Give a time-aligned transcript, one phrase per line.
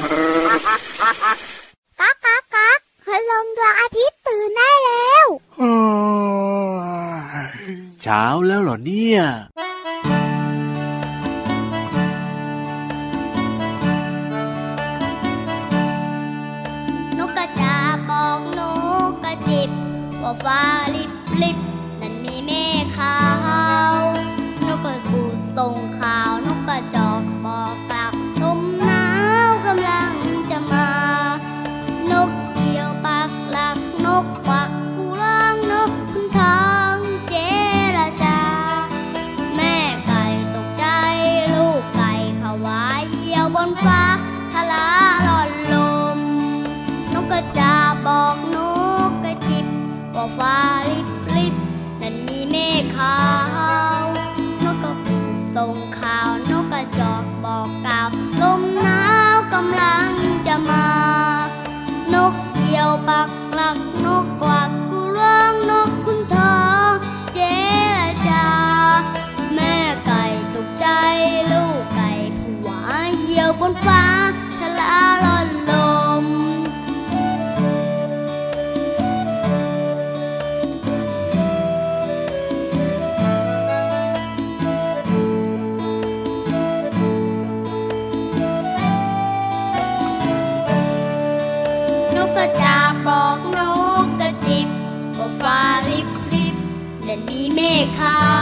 [0.00, 5.26] ก๊ากก๊ากก๊ากคืลงดวงอาทิตย์ตื่นได้แล้ว
[8.02, 9.20] เช้าแล้วเหรอเนี่ย
[17.18, 17.76] นกกระจา
[18.10, 18.60] บอกน
[19.08, 19.70] กกระจิบ
[20.22, 20.60] ว่าฟ้า
[20.94, 21.10] ลิบ
[21.42, 21.58] ลิบ
[52.96, 53.59] ขา
[97.98, 98.39] ฆา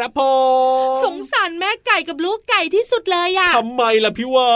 [0.00, 0.20] รับผ
[0.92, 4.54] มสงสารแม่ไก่กับลูกไก่ที่สุดเลยอะทำไมล่ะพี่วา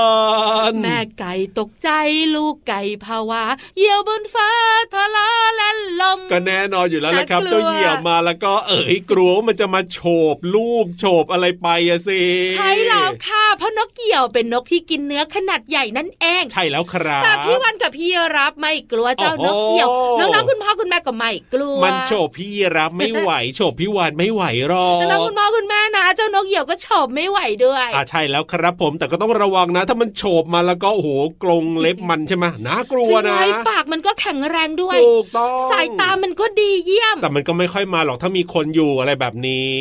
[0.70, 1.88] นแม่ไก่ตกใจ
[2.36, 3.42] ลูกไก่ภาวะ
[3.76, 4.50] เหยี่ยวบนฟ้า
[4.94, 5.68] ทะลาและ
[6.00, 9.98] ลม ก็แน่นอนอยู่แล้วแหละครับน่ากลัวเจ้าเหยี่ยวมาแล้วก็เอ๋ยกลัวว่ามันจะมาโฉ
[10.34, 12.20] บลูกโฉบอะไรไปอะสิ
[12.56, 31.08] ใช่แล้วค่ะเพราะนกเหยี่ยวเป็นนกที่กินเนื้อขนาดใหญ่นั่นเอง ใช่แล้วครับแต่พี่วันกับพี่รับไม่กลัวเจ้านกเหยี่ยวโอ้น้โหองๆคุณพ่อคุณแม่ก็ไม่กลัวมันโฉบพี่รับไม่ไหวโฉบพี่วานไม่ไหวหรอกน้องๆคุณพ่อคุณแม่นะ เจ้านกเหยี่ยวก็โฉบไม่ไหวด้วยอ่าใช่แล้วครับผมแต่ก็ต้องระวังนะ ถ้ามันโฉบมาแล้วก็โอ้โห
[31.42, 39.76] กรงเล็บมันใช่ไหมน่ากลัวจริงนะไหมปากมันก็แข็งแรงด้วยถูกต้องสายตามันก็ดีเยี่ยม แต่มันก็ไม่ค่อยมาหรอกถ้ามีคนอยู่อะไรแบบนี้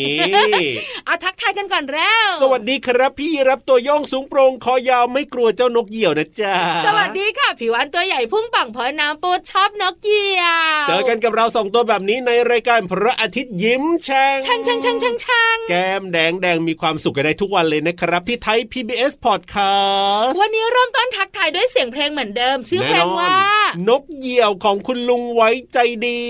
[1.06, 6.54] เอาทักทายกันก่อนแล้ว สวัสดีครับพี่รับตัวโย่องสูงโปรงคอยาวไม่กลัวเจ้านกเหยี่ยวนะจ๊ะ
[6.86, 10.44] สวัสดีค่ะผิวอันตัวใหญ่พุ่งปังเพอน้ำปูดชอบนกเหยี่ย
[10.82, 26.24] ว เจอกันกับเราสองตัวแบบนี้ในรายการพระอาทิตย์ยิ้มแฉ่งช่างช่างช่างช่างช่างแก้มแดงแดงมีความสุขกันได้ทุกวันเลยนะครับ ที่ไทย PBS Podcast วันนี้เริ่มต้นทักทายด้วยเสียงเพลงเหมือนเดิม ชื่อเพลงว่าแน่นอนนกเหยี่ยวของคุณลุงไว้ใจดี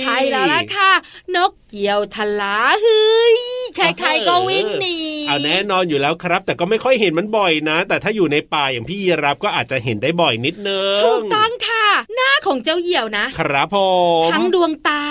[0.00, 0.92] ใช่แล้วล่ะค่ะ
[1.36, 3.36] นกเกี่ยวทลาเฮ้ย
[3.76, 4.96] ใครๆก็วิ่งหนี
[5.28, 13.76] เอาแน่นอนอยู่แล้วครับ แต่ก็ไม่ค่อยเห็นมันบ่อยนะ แต่ถ้าอยู่ในป่าอย่างพี่ยีรับก็อาจจะเห็นได้บ่อยนิดนึงถูกต้องค่ะ หน้าของเจ้าเหยี่ยวนะ ครับผ
[14.26, 15.04] มทั้งดวงตา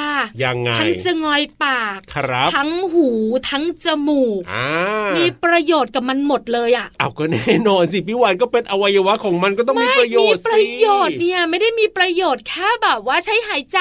[0.43, 3.09] ยังไงทั้งจะงอยปากครับ ทั้งหู
[3.49, 4.67] ทั้งจมูกอ่า
[5.17, 13.79] มีประโยชน์กับมันหมดเลยอะเอาก็แน่นอนสิพี่วานก็เป็นอวัยวะของมันก็ต้องมีประโยชน์มีสิประโยชน์เนี่ยไม่ได้มีประโยชน์แค่แบบว่าใช้หายใจ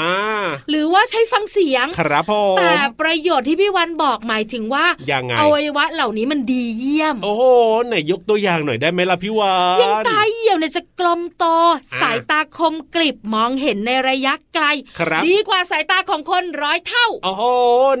[0.00, 7.42] อ่าหรือว่าใช้ฟังเสียงครับผมแต่ประโยชน์ที่พี่วันบอกหมายถึงว่ายังไงอวัยวะเหล่านี้มันดีเยี่ยม โอ้โห
[7.86, 14.66] ไหนยกตัวอย่างหน่อยได้ไหมล่ะพี่วานอยังตาเหี่ยวเนี่ยจะกลมโตอ่าสายตาคมกริบมองเห็นในระยะไกล
[14.98, 17.42] ครับดีกว่าสายตาของคนร้อยเท่า โอ้โห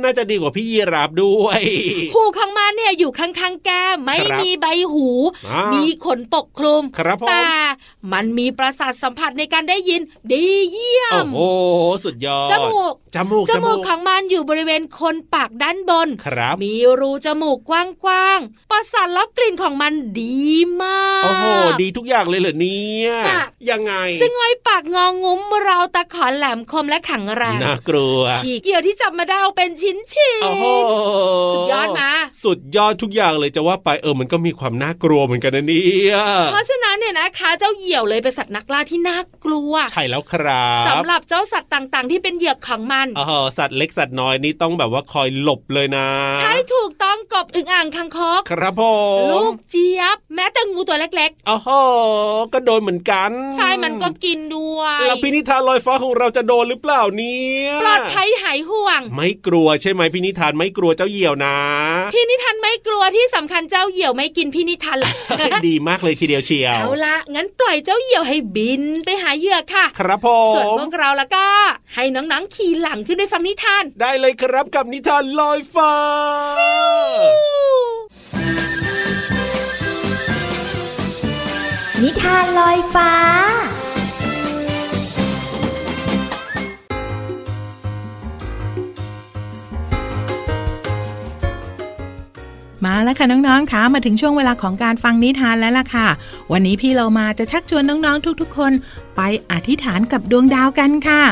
[0.02, 1.60] น่าจะดีกว่าพี่ยีราฟด้วย
[2.14, 5.08] หูของมันเนี่ยอยู่ข้างๆแก้มไม่ครับมีใบหู
[5.46, 7.48] อ่ามีมีขนปกคลุมครับผมแต่
[8.12, 10.00] มันมีประสาทสัมผัสในการได้ยิน
[10.32, 11.40] ดีเยี่ยโอ้มโห
[12.04, 17.72] สุดยอด จมูก จมูก จมูกของมันอยู่บริเวณโคนปากด้านบนครับ มีรูจมูกก
[18.08, 20.44] ว้างๆ ประสาทรับกลิ่นของมันดี
[20.82, 21.44] มาก โอ้โห
[21.82, 30.64] ดีทุกอย่างเลยเหรอเนี่ยปากยังไง ซึ่งไอ้ปากงองุ้มเราตะขอแหลมคมและแข็งแรงน่ากลัว ฉีกเกี่ยวที่จับมาได้เอาเป็นชิ้นชิ้นโอ้โห
[31.54, 32.10] สุดยอดมา
[32.44, 36.16] สุดยอดทุกอย่างเลยจะว่าไปเออมันก็มีความน่ากลัวเหมือนกันนะเนี่ย
[36.52, 46.03] เพราะฉะนั้นเนี่ยนะคะเจ้าเหยี่ยวเลยเป็นสัตว์นักล่าที่น่ากลัว ใช่แล้วครับสำหรับเจ้าสัตว์ต่างๆ ที่เป็นเหยื่อของมันเออสัตว์เล็กสัตว์น้อยนี่ต้องแบบว่าคอยหลบเลยนะ
[46.38, 48.82] ใช่ถูกต้องกบอึ่งอ่างคังคกครับผ
[49.32, 51.68] ลูมกเจี๊ยบ แม้แต่งูตัวเล็กโอ้โห
[52.52, 61.56] ก็โดนเหมือนกันๆใช่มันก็กินด้วยแล้วพินิธานลอยฟ้าของเราจะโดนหรือเปล่าเนี่ยปลอดภัยหายห่วง ไม่กลัวใช่ไหมพินิธานไม่กลัวเจ้าเหยี่ยวนะ
[62.14, 65.14] พี่นิทานไม่ กลัวที่สำคัญเจ้าเหยี่ยวไม่กินพี่นิทานหรอก
[65.68, 71.44] ดีมากเลยทีเดียวเชียวเอาละงั้นปล่อยเจ้าเหยี่ยวให้บินไปหาเหยื่อค่ะ ครับผส่วนมพวกเราแล้วก็
[71.94, 75.94] ให้น้องๆขี่หลังขึ้นไปฟังนิทาน ได้เลยครับกับนิทานลอยฟ้า
[82.02, 83.12] นิทานลอยฟ้า
[92.84, 96.08] มาแล้วค่ะน้องๆคะมาถึงช่วงเวลาของการฟังนิทานแล้วล่ะค่ะ
[96.52, 98.72] วันนี้พี่เรามาจะชักชวนน้องๆทุกๆ คน
[99.16, 99.20] ไป
[99.50, 101.22] อธิษฐานกับดวงดาวกันค่ะ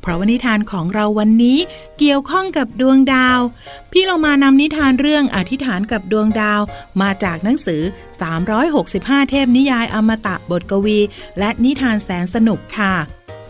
[0.00, 1.58] เพราะว่านิทานของเราวันนี้
[1.98, 3.38] เกี่ยวข้องกับดวงดาว
[3.92, 6.60] พี่เรามานำนิทานเรื่องอธิษฐานกับดวงดาว
[7.02, 7.82] มาจากหนังสือ
[8.56, 10.98] 365 เทพนิยายอมตะบทกวี
[11.38, 12.94] และนิทานแสนสนุกค่ะ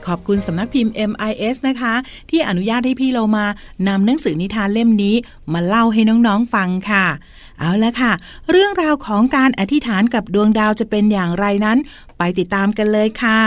[0.07, 1.95] ขอบคุณสำนักพิมพ์ MIS นะคะ
[2.31, 3.47] ที่อนุญาตให้พี่เรามา
[3.89, 5.15] นำหนังสือนิทานเล่มนี้
[5.53, 7.07] มาเล่าให้น้องๆฟังค่ะ
[7.63, 8.13] เอาละค่ะ
[8.51, 11.79] เรื่องราวของการอธิษฐานกับดวงดาวจะเป็นอย่างไรนั้น
[12.19, 13.41] ไปติดตามกันเลยค่ะ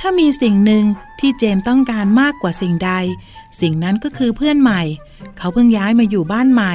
[0.00, 0.84] ถ้ามีสิ่งหนึ่ง
[1.20, 2.92] ที่เจมต้องการมากกว่าสิ่งใด
[3.60, 4.82] สิ่งนั้นก็คือเพื่อนใหม่
[5.38, 6.74] เขาเพิ่งย้ายมาอยู่บ้านใหม่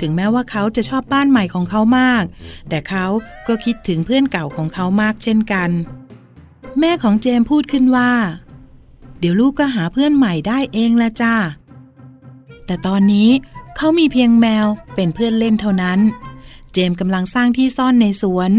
[0.00, 2.24] ถึงแม้ว่าเขาจะชอบบ้านใหม่ของเขามาก
[2.68, 3.06] แต่เขา
[3.48, 5.70] ก็คิดถึงเพื่อนเก่าของเขามากเช่นกัน
[6.80, 8.12] แม่ของเจมพูดขึ้นว่า
[9.22, 11.34] เดี๋ยวลูกก็หาเพื่อนใหม่ได้เองละจ้า
[12.66, 13.30] แต่ตอนนี้
[13.76, 16.00] เขามีเพียงแมวเป็นเพื่อนเล่นเท่านั้น
[16.72, 18.50] เจมกำลังสร้างที่ซ่อนในสวน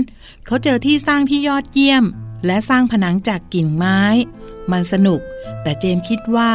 [0.45, 2.03] เขาเจอที่สร้างที่ยอดเยี่ยม
[2.45, 3.99] และสร้างผนังจากกิ่งไม้
[4.71, 5.19] มันสนุก
[5.61, 6.51] แต่เจมคิดว่า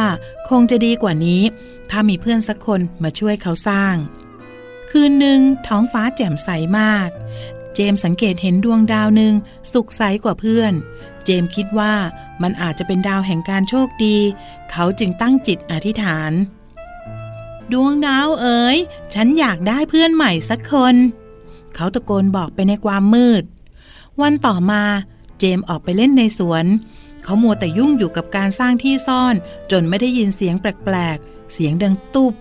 [0.49, 1.41] คงจะดีกว่านี้
[1.89, 3.95] ถ้ามีเพื่อนสักคนมาช่วยเขาสร้าง
[4.89, 7.09] คืนหนึ่งท้องฟ้าแจ่มใสมาก
[7.79, 9.33] จมสังเกตเห็นดวงดาวหนึ่ง
[9.73, 10.73] สุกใสกว่าเพื่อน
[11.23, 11.93] เจมคิดว่า
[12.41, 14.17] มันอาจจะเป็นดาวแห่งการโชคดี
[14.71, 16.31] เขาจึงตั้งจิตอธิษฐาน
[17.71, 18.77] ดวงดาวเอ๋ย
[19.13, 20.95] ฉันอยากได้เพื่อนใหม่สักคน
[21.75, 23.43] เขาตะโกนบอกไปในความมืด
[24.21, 24.83] วันต่อมา
[25.39, 26.65] เจมออกไปเล่นในสวน
[27.23, 29.35] เขามัวแต่ยุ่งอยู่กับการสร้างที่ซ่อน
[29.71, 32.33] จนไม่ได้ยินเสียงแปลกๆ เสียงดังตุบ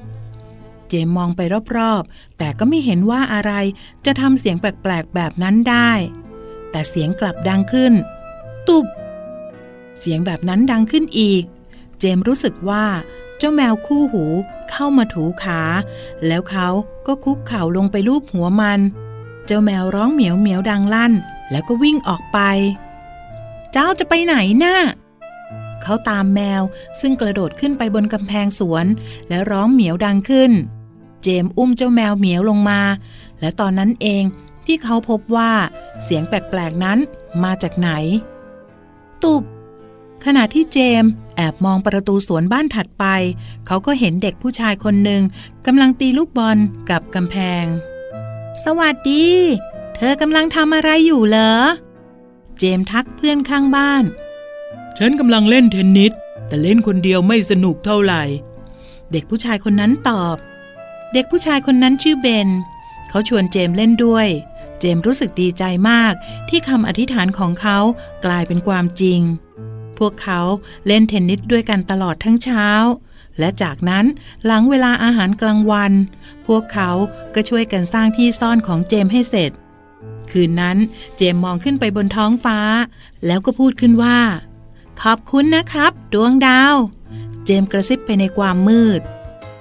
[0.89, 1.41] เจมมองไป
[1.77, 3.53] รอบๆ แต่ก็ไม่เห็นว่าอะไร
[4.07, 5.91] จะทำเสียงแปลกๆ แบบนั้นได้
[6.71, 7.93] แต่เสียงกลับดังขึ้น
[8.69, 8.87] ตุบ
[10.01, 11.43] เสียงแบบนั้นดังขึ้นอีก
[11.99, 12.85] เจมรู้สึกว่า
[13.39, 14.25] เจ้าแมวคู่หู
[14.71, 15.61] เข้ามาถูขา
[16.27, 16.69] แล้วเขา
[17.07, 18.81] ก็คุกเข่าลงไปลูบหัวมัน
[19.47, 21.13] เจ้าแมวร้องเหมียวเหมียวดังลั่น
[21.51, 22.39] แล้วก็วิ่งออกไป
[23.73, 24.77] เจ้าจะไปไหนนะ่ะ
[25.83, 26.63] เขาตามแมว
[27.01, 28.87] ซึ่งกระโดดขึ้นไปบนกำแพงสวน
[29.29, 30.53] และร้องเหมียวดังขึ้น
[31.29, 32.81] จมส์อุ้มเจ้าแมวเหมียวลงมา
[33.41, 34.23] และตอนนั้นเอง
[34.67, 35.53] ที่เขาพบว่า
[36.03, 36.99] เสียงแปลก ๆ นั้น
[37.45, 37.91] มาจากไหน
[39.23, 39.43] ตุบ
[40.25, 43.05] ขณะที่เจมส์แอบมองประตูสวนบ้านถัดไป
[43.67, 45.23] เขาก็เห็นเด็กผู้ชายคนหนึ่ง
[45.67, 46.59] กำลังตีลูกบอล
[46.91, 47.65] กับกำแพง
[48.65, 49.27] สวัสดี
[49.97, 51.53] เธอกำลังทำอะไรอยู่เหรอ
[52.59, 54.05] เจมส์ทักเพื่อนข้างบ้าน
[54.99, 56.13] ฉันกำลังเล่นเทนนิส
[56.47, 58.23] แต่เล่นคนเดียวไม่สนุกเท่าไหร่
[59.13, 60.37] เด็กผู้ชายคนนั้นตอบ
[61.13, 62.49] เด็กผู้ชายคนนั้นชื่อเบน
[63.09, 64.29] เขาชวนเจมส์เล่นด้วย
[64.81, 66.13] เจมส์รู้สึกดีใจมาก
[66.49, 67.79] ที่คำอธิษฐานของเขา
[68.25, 69.21] กลายเป็นความจริง
[69.99, 70.41] พวกเขา
[70.87, 72.69] เล่นเทนนิสด้วยกันตลอดทั้งเช้า
[73.39, 74.05] และจากนั้น
[74.45, 75.93] หลังเวลาอาหารกลางวัน
[76.47, 76.91] พวกเขา
[77.35, 79.51] ก็ช่วยกันสร้างที่ซ่อนของเจมส์ให้เสร็จ
[80.31, 80.77] คืนนั้น
[81.17, 82.59] เจมส์มองขึ้นไปบนท้องฟ้า
[83.27, 84.19] แล้วก็พูดขึ้นว่า
[85.03, 86.75] ขอบคุณนะครับ ดวงดาว
[87.45, 89.01] เจมส์กระซิบไปในความมืด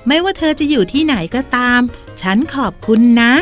[0.08, 1.82] ไม่ว่าเธอจะอยู่ที่ไหนก็ตาม
[2.22, 3.34] ฉันขอบคุณนะ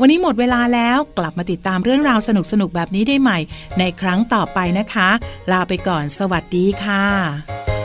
[0.00, 3.38] วันนี้หมดเวลาแล้วกลับมาติดตามเรื่องราวสนุกๆแบบนี้ได้ใหม่
[3.78, 5.08] ในครั้งต่อไปนะคะ
[5.52, 7.75] ลาไปก่อนสวัสดีค่ะ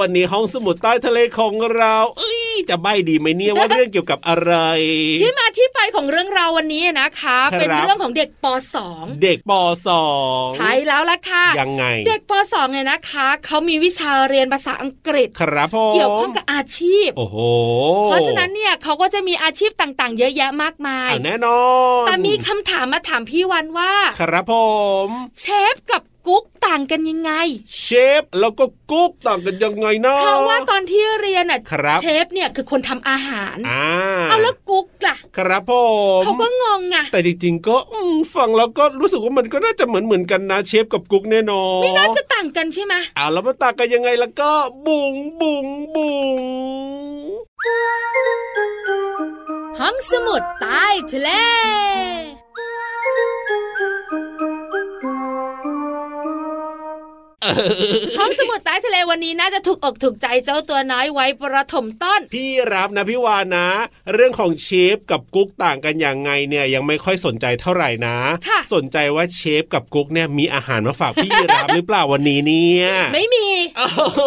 [0.00, 4.54] วันนี้ห้องสมุดใต้ทะเลของเราเอ้ยจะใบดีไหมเนี่ยว่าเรื่องเกี่ยวกับอะไร
[5.22, 8.46] ที่มาที่ไปของเรื่องราววันนี้นะคะครับเป็นเรื่องของเด็กป
[9.24, 9.52] เด็กป
[9.88, 17.36] สอง .2 ใช่แล้วล่ะค่ะยังไง เด็กป .2 เนี่ยนะคะเขามีวิชาเรียนภาษาอังกฤษครับผมเกี่ยวข้องกับอาชีพโอ้โห
[18.04, 21.62] เพราะฉะนั้นเนี่ยเขาก็จะมีอาชีพต่างๆ เยอะแยะมากมายอะแน่นอ
[22.02, 24.54] นแต่มีคำถามมาถามพี่วันว่า ครับผ
[25.06, 25.08] ม
[25.40, 27.32] เชฟกับ กุ๊กต่างกันยังไง
[27.80, 27.86] เช
[28.20, 33.84] ฟแล้วก็กุ๊กต่างกันยังไงนะเพราะว่าตอนที่เรียนน่ะครับเชฟเนี่ยคือคนทำอาหารอ่า
[34.30, 35.72] เอาแล้วกุ๊กล่ะ ครับผ
[36.20, 44.50] มเขาก็งงไงแต่จริงๆก็อืมฟังแล้วก็รู้สึกว่ามันก็น่าจะเหมือนเหมือนๆกันนะเชฟกับกุ๊กแน่นอนไม่น่าจะต่างกันใช่ไหมอ่าแล้วมันต่างกันยังไงแล้วก็
[44.86, 46.40] บุงบุงบุง
[49.78, 51.30] ห้องสมุดใต้ทะเล
[58.18, 63.68] ห้องสมุดใต้ทะเลวันนี้น่าจะถูกอกถูกใจเจ้าตัวน้อยไว้ประถมต้น พี่รับนะพี่วานนะ
[64.14, 68.16] เรื่องของเชฟกับกุ๊กต่างกันอย่างไงเนี่ยยังไม่ค่อยสนใจเท่าไหร่นะ
[68.48, 73.46] ค่ะสนใจว่าเชฟกับกุ๊กเนี่ยมีอาหารมาฝากพี่รับหรือเปล่าวันนี้เนี่ยไม่มี
[73.78, 73.82] เอ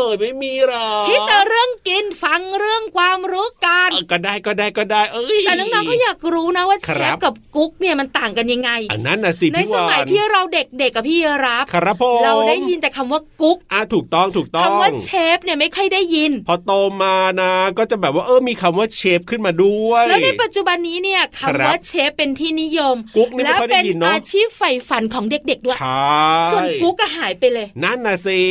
[0.07, 16.71] อไม่มีหรอกคิดแต่เรื่องกินฟังเรื่องความรู้กันเออก็ได้ก็ได้ก็ได้เอ้ยแต่น้องๆก็อยากรู้นะว่าเชครัฟบกับกุ๊กเนี่ยมันต่างกันยังไงอันนั้นนะสิในพี่สวานมัยที่เราเด็กๆกับพี่รับครับผมเราได้ยินแต่คำว่ากุ๊กอะถูกต้องถูกต้องคำว่าเชฟเนี่ยไม่ค่อยได้ยิน พอโต
[17.03, 26.13] มานะ ก็จะแบบว่าเออมีคำว่าเชฟขึ้นมาด้วย แล้วในปัจจุบันนี้เนี่ยครับคำว่าเชฟเป็นที่นิยมกุ๊กนี่ไม่และค่อยได้เป็นยินเนอะอาชีพใฝ่ฝันของเด็กๆด้วยใช่
[26.51, 28.41] ส่วนกุ๊กก็หายไปเลย นั่นนะสิ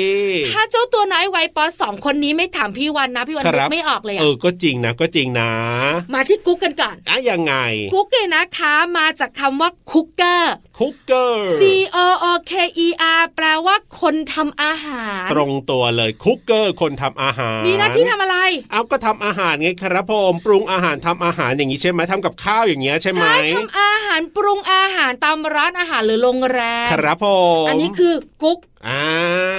[0.52, 5.50] ถ้าเจ้าตัวน้อยวัยปสองคนนี้ไม่ถามพี่วันนะพี่วันครันึบกไม่ออกเลยเออะอก็จริงนะก็จริงนะ
[6.14, 7.54] มาที่กุ๊กกันก่อนอะยังไง
[7.94, 11.60] กุ๊กเนี่ยนะคะมาจากคำว่าคุกเกอร์คุกเกอร์ C
[12.04, 12.52] O O K
[12.86, 12.88] E
[13.18, 18.36] R แปลว่าคนทำอาหาร ตรงตัวเลยคุกเกอร์คนทำอาหาร มีหน้าที่ทำอะไร
[18.72, 27.26] เอาก็ทำอาหารไงครับผมปรุงอาหารทำอาหารอย่างนี้ใช่ไหมทำกับข้าวอย่างเงี้ยใช่ไหมใช่ทำอาหารปรุงอาหารตามร้านอาหารหรือโรงแรมครับผ
[27.64, 28.71] มอันนี้คือกุ๊กอ่า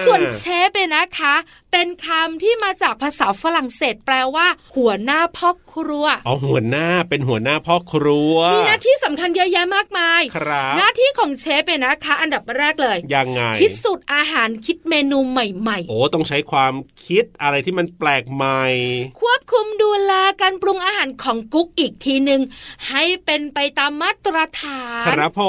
[0.05, 1.35] ส่วนเชฟเนี่ยนะคะ
[1.71, 16.73] เป็นคำที่มาจากภาษาฝรั่งเศส แปลว่า หัวหน้าพ่อครัวเอาหัวหน้าเป็นหัวหน้าพ่อครัวมีหน้าที่สำคัญเยอะแยะมากมายครับหน้าที่ของเชฟเนี่ยนะคะ อันดับแรกเลยยังไงคิดสูตรอาหารคิดเมนูใหม่โอ้ต้องใช้ความ
[17.05, 22.41] คิดอะไรที่มันแปลกใหม่ๆควบคุมดูแลการปรุงอาหารของกุ๊กอีกทีหนึ่ง
[22.89, 25.43] ให้เป็นไปตามมาตรฐานครับผ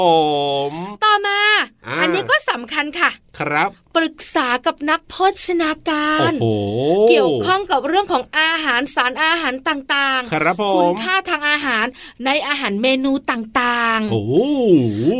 [0.69, 0.71] ม
[1.03, 1.39] ต่อมา
[1.87, 11.85] อ่าอันนี้ก็สำคัญค่ะ ครับครับ ปรึกษากับนักโภชนาการโอ้โหเกี่ยวข้องกับเรื่องของอาหารสารอาหารต่างครับผคุณมค่าทางอาหาร
[12.25, 14.33] ในอาหารเมนูต่างโอ้โห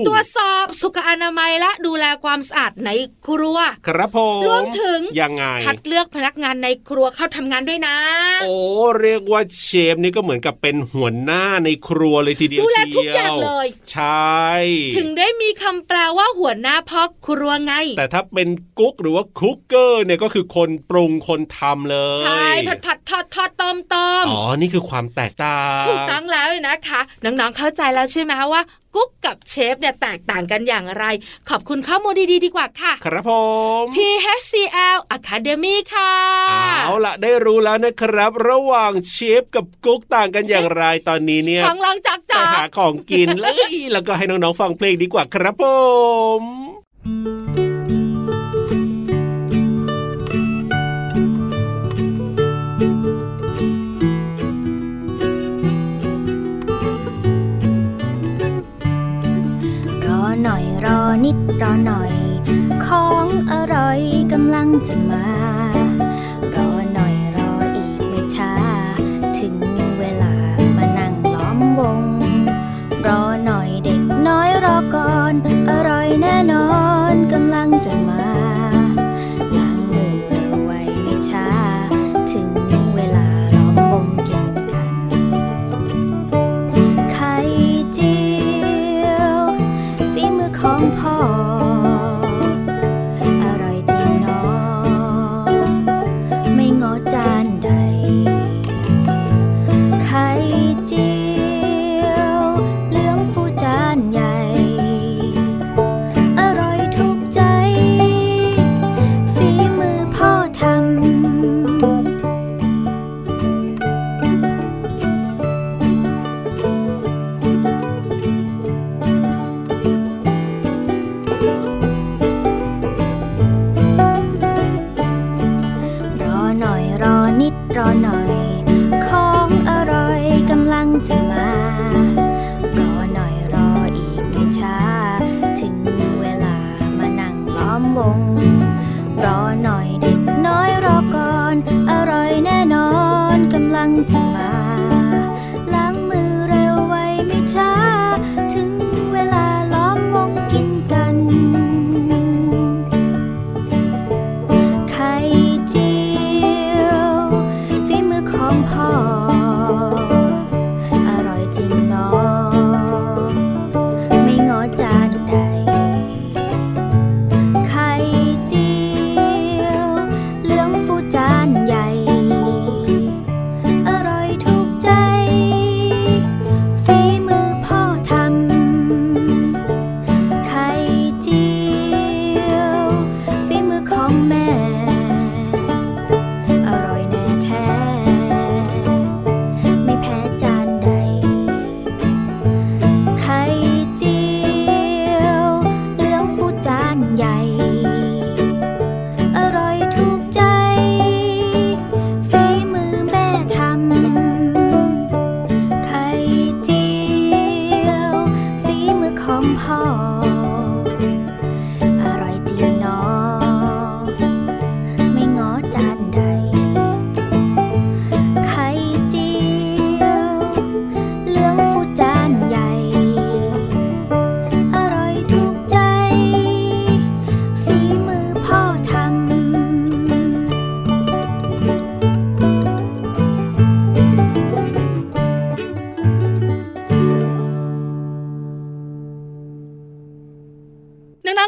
[0.02, 2.90] ๆตรวจสอบสุขอนามัยและดูแลความสะอาดใน
[3.28, 7.98] ครัว ครับผมรวมถึงยังไงคัดเลือกพนักงานในครัวเข้าทำงานด้วยนะ
[8.42, 8.56] โอ้
[9.02, 14.46] เรียกว่าเชฟนี่ก็เหมือนกับเป็นหัวหน้าในครัวเลยทีเดียวดูแลเชียวทุกอย่างเลย ใช่
[14.98, 28.62] ถึงได้มีคำแปลว่าหัวหน้าพ่อครัวไง แต่ถ้าเป็นกุ๊กหรือว่าคุกเกอร์เนี่ยก็คือคนปรุงคนทำเลย ใช่ผัดผัดทอดทอดต้มต้มอ๋อ นี่คือความแตกต่างถูกต้องแล้วนะคะ น้องๆเข้าใจแล้วใช่ไหมว่า
[28.96, 31.06] กุ๊กกับเชฟเนี่ยแตกต่างกันอย่างไร
[31.50, 33.32] ขอบคุณข้อมูลดีๆดีกว่าค่ะ ครับผ
[33.82, 36.14] ม THCL Academy ค่ะ
[36.86, 45.64] เอาละได้รู้แล้วนะครับ ระหว่างเชฟกับกุ๊กต่างกันอย่างไรตอนนี้เนี่ยของลองจักไปจัหากของกินเลยแล้วก็ให้น้องๆฟังเพลงดีกว่าครับผ
[46.40, 47.45] ม
[61.16, 62.14] รอนิดรอหน่อย
[62.86, 64.00] ของอร่อย
[64.32, 65.26] กำลังจะมา
[66.56, 66.75] รอ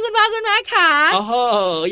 [0.04, 1.24] คุณพ่อคุณแม่ค่ะอ๋อ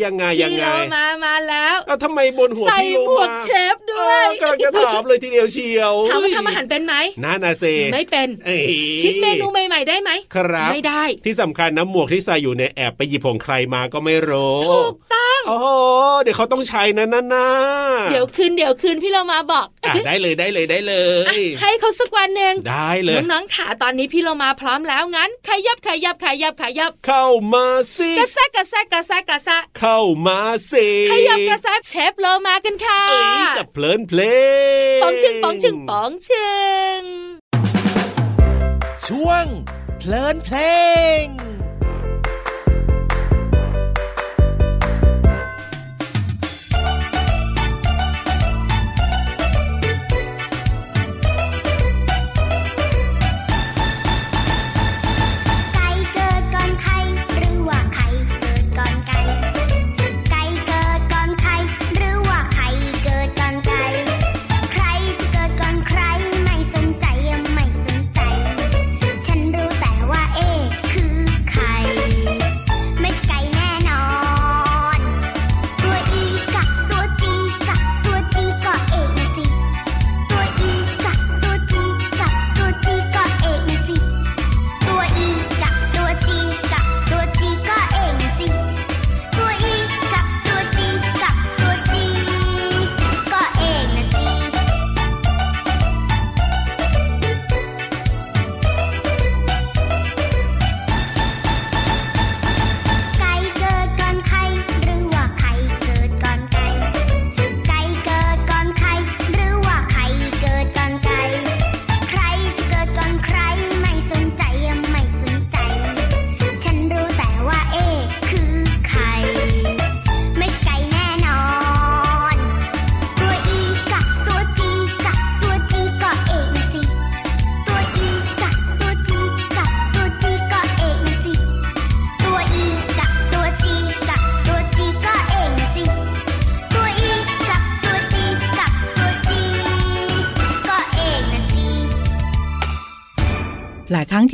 [0.04, 8.64] ยังไงยังพี่ไงโลมามาแล้วเอาทำไมบนหัวใส่พี่โลหมวกมาเชฟเอด้วยอกำลังจะถามเลยทีเดียวเชียวถามว่าทำอาหารเป็นไหมน่านาเซไม่เป็นเอ้ย
[9.04, 15.68] คิดเมนูใหม่ ๆ ได้ไหมครับไม่ได้ที่สำคัญนะหมวกที่ใส่อยู่ในยแอบไปหยิบของใครมาก็ไม่รู้ถูกต้องโอ้โห
[16.22, 17.48] เดี๋ยวเขาต้องใช้นะนั่นนะ
[18.10, 19.75] เดี๋ยวคืนเดี๋ยวคืนพี่เรามาบอกอะ
[20.08, 27.66] ได้เลยได้เลยได้เลอะยให้เขาสักวันหนึ่งได้เลยน้องๆขาตอนนี้พี่เรามาพร้อมแล้วงั้นขยับขยับขยับขยับ เข้ามา
[27.98, 30.40] สิกระแซะกระแซะกระแซะกระแซะเข้ามา
[30.72, 34.22] สิขยับกระแซะเชฟเรามากันค่ะเอ้ยจะเพลินเพล
[34.98, 36.50] งปองชึงปองชึงปองชึ
[37.00, 37.02] ง
[39.08, 39.46] ช่วง
[40.00, 40.58] เพลินเพล
[41.24, 41.26] ง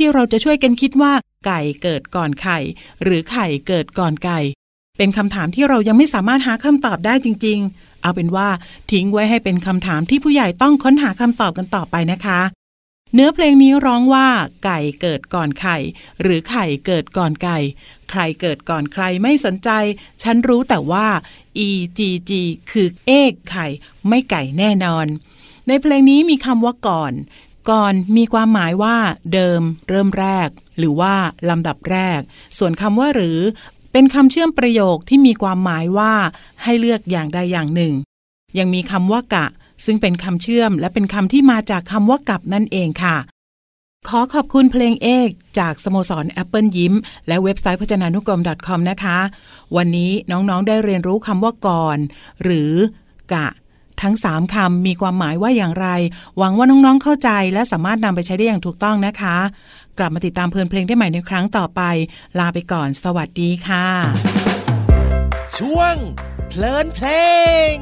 [0.02, 1.12] ที่เราจะช่วยกันคิดว่า
[1.46, 2.58] ไก่เกิดก่อนไข่
[3.04, 4.40] หรือไข่เกิดก่อนไก่
[4.98, 8.48] เป็นคำถามที่เรายังไม่สามารถหาคำตอบได้จริง ๆ เอาเป็นว่า
[8.90, 12.40] ทิ้งไว้ให้เป็นคำถามที่ผู้ใหญ่ต้องค้นหาคำตอบกันต่อไปนะคะ
[13.14, 14.28] เนื้อเพลงนี้ร้องว่า
[14.64, 15.78] ไก่เกิดก่อนไข่
[16.22, 17.58] หรือไข่เกิดก่อนไก่
[18.10, 19.70] ใครเกิดก่อนใครไม่สนใจ
[20.22, 21.06] ฉันรู้แต่ว่า
[21.66, 22.32] e g g
[22.70, 23.66] คือเอกไข่
[24.08, 25.06] ไม่ไก่แน่นอน
[25.68, 27.12] ในเพลงนี้มีคำว่าก่อน
[27.70, 28.96] ก่อนมีความหมายว่า
[29.32, 30.48] เดิม เริ่มแรก
[30.78, 31.14] หรือว่า
[31.50, 32.20] ลำดับแรก
[32.58, 33.38] ส่วนคำว่าหรือ
[33.92, 36.12] เป็นคำเชื่อมประโยคที่มีความหมายว่า
[36.62, 37.92] ให้เลือกอย่างใดอย่างหนึ่ง
[38.58, 39.46] ยังมีคำว่ากะ
[39.84, 43.16] ซึ่งเป็นคำเชื่อมและเป็นคำที่มาจากคำว่ากับนั่นเองค่ะ
[44.08, 46.94] ขอขอบคุณเพลงเอกจากสโมสรแอปเปิลยิ้ม
[47.28, 49.18] และเว็บไซต์พจนานุกรม .com นะคะ
[49.76, 51.98] วันนี้น้องๆได้เรียนรู้คำว่าก่อน
[52.42, 52.72] หรือ
[53.34, 53.46] กะ
[54.02, 55.88] ทั้ง 3คำมีความหมายว่าอย่างไร
[56.38, 59.36] หวังว่าน้องๆเข้าใจ และสามารถนำไปใช้ได้อย่างถูกต้องนะคะ
[59.98, 61.82] กลับมาติดตามเพลินเพลงได้ใหม่ในครั้งต่อไป
[62.38, 63.86] ลาไปก่อน สวัสดีค่ะ
[65.58, 65.94] ช่วง
[66.48, 67.08] เพลินเพล
[67.72, 67.76] ง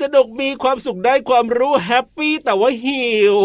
[0.00, 3.38] สนุกมีความสุขได้ความรู้แฮปปี้แต่ว่าหิว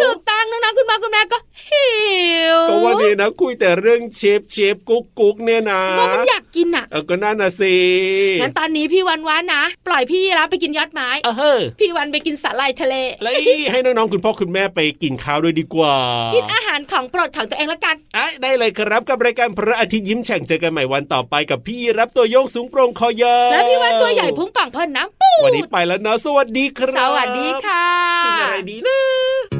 [0.00, 0.35] ถูกต้อง
[0.76, 1.38] คุณพ่อคุณแม่ก็
[1.70, 1.88] หิ
[2.56, 7.76] วก็วันนี้นะคุยแต่เรื่องเชฟเชฟกุ๊กกุ๊กเนี่ยนะก็มันอยากกินอะเออก็นั่นน่ะสิ
[8.40, 13.30] งั้นตอนนี้พี่วันวานนะ ปล่อยพี่รับไปกินยอดไม้เออพี่วันไปกินสาหร่ายทะเลแล้
[13.72, 15.96] ให้น้องๆคุณพ่อคุณแม่ไปกินข้าวด้วยดีกว่า
[16.34, 27.84] กินอาหารของโปรดของตัวเองละกันอ่ได้เลยครับกับรายการพระอาทิตย์ยิ้มแฉ่งเจอกันใหม่วันต่อไปกับพี่รับตัวโยงสูงโปร่งคอยาวและพี่วันตัวใหญ่พุงปังพอน้ำปูวันนี้ไปแล้วนะสวัสดีครับ สวัสดีค่ะ
[28.24, 29.55] กินอะไรดีนะ